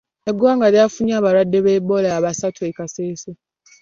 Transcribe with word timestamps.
Eggwanga 0.29 0.67
lyafunye 0.73 1.13
abalwadde 1.15 1.57
ba 1.65 1.71
Ebola 1.77 2.23
basatu 2.25 2.59
e 2.69 2.71
Kasese. 2.77 3.29